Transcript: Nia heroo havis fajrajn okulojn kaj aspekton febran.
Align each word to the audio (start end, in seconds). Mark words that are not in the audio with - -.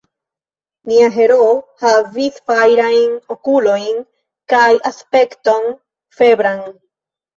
Nia 0.91 1.09
heroo 1.17 1.49
havis 1.83 2.39
fajrajn 2.51 3.13
okulojn 3.37 4.01
kaj 4.55 4.73
aspekton 4.91 5.73
febran. 6.23 6.65